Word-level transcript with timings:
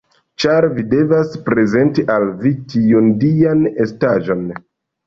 Ĉar 0.43 0.65
vi 0.77 0.85
devas 0.93 1.35
prezenti 1.51 2.07
al 2.17 2.27
vi 2.41 2.55
tiun 2.75 3.13
dian 3.27 3.67
estaĵon! 3.89 4.47